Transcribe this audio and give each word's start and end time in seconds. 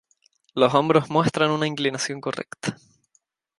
Los 0.55 0.73
hombros 0.73 1.11
muestran 1.11 1.51
una 1.51 1.67
inclinación 1.67 2.21
correcta. 2.21 2.75